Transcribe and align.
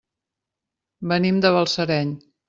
Venim 1.11 1.41
de 1.43 1.51
Balsareny. 1.57 2.15